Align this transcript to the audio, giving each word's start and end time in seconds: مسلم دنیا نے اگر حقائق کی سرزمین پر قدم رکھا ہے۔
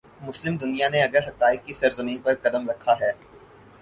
مسلم 0.21 0.55
دنیا 0.57 0.89
نے 0.89 1.01
اگر 1.03 1.27
حقائق 1.27 1.65
کی 1.65 1.73
سرزمین 1.73 2.21
پر 2.21 2.33
قدم 2.41 2.69
رکھا 2.69 2.93
ہے۔ 3.01 3.11